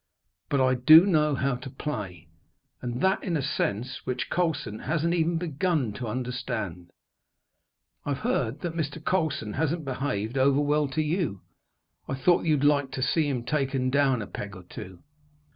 [0.49, 2.27] But I do know how to play,
[2.81, 6.89] and that in a sense which Colson hasn't even begun to understand.
[8.03, 8.97] I've heard that Mr.
[9.05, 11.41] Colson hasn't behaved over well to you.
[12.07, 15.03] I thought that you'd like to see him taken down a peg or two."